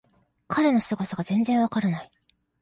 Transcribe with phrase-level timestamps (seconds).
[0.47, 2.11] 彼のすごさが全然わからない